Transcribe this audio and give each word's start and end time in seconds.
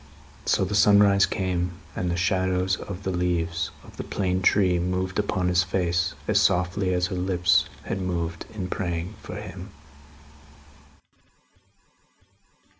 So, 0.47 0.65
the 0.65 0.73
sunrise 0.73 1.27
came, 1.27 1.73
and 1.95 2.09
the 2.09 2.15
shadows 2.17 2.75
of 2.75 3.03
the 3.03 3.11
leaves 3.11 3.69
of 3.83 3.97
the 3.97 4.03
plane 4.03 4.41
tree 4.41 4.79
moved 4.79 5.19
upon 5.19 5.47
his 5.47 5.61
face, 5.61 6.15
as 6.27 6.41
softly 6.41 6.91
as 6.91 7.05
her 7.13 7.15
lips 7.15 7.69
had 7.83 8.01
moved 8.01 8.47
in 8.51 8.67
praying 8.67 9.13
for 9.21 9.35
him. 9.35 9.69